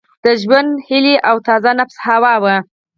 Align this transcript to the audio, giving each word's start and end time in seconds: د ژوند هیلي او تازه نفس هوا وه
د 0.23 0.25
ژوند 0.41 0.69
هیلي 0.87 1.15
او 1.29 1.35
تازه 1.47 1.71
نفس 1.79 1.95
هوا 2.07 2.33
وه 2.43 2.55